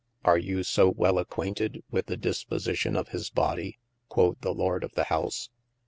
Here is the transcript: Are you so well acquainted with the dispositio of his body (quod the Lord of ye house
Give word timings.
Are 0.25 0.39
you 0.39 0.63
so 0.63 0.89
well 0.89 1.19
acquainted 1.19 1.83
with 1.91 2.07
the 2.07 2.17
dispositio 2.17 2.97
of 2.97 3.09
his 3.09 3.29
body 3.29 3.77
(quod 4.09 4.41
the 4.41 4.51
Lord 4.51 4.83
of 4.83 4.93
ye 4.97 5.03
house 5.03 5.51